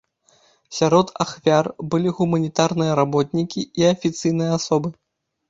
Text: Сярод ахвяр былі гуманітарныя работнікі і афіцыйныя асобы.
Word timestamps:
Сярод 0.77 1.11
ахвяр 1.25 1.69
былі 1.91 2.13
гуманітарныя 2.21 2.97
работнікі 3.01 3.61
і 3.83 3.87
афіцыйныя 3.93 4.51
асобы. 4.59 4.95